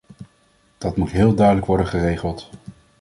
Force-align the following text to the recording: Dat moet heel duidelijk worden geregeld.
Dat 0.77 0.97
moet 0.97 1.09
heel 1.11 1.33
duidelijk 1.35 1.65
worden 1.67 1.87
geregeld. 1.87 2.49